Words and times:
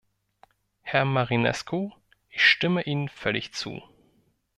Herr 0.81 1.05
Marinescu, 1.05 1.91
ich 2.31 2.43
stimme 2.43 2.81
Ihnen 2.87 3.07
völlig 3.07 3.53
zu. 3.53 3.83